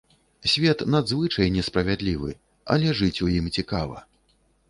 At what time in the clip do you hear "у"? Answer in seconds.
3.27-3.31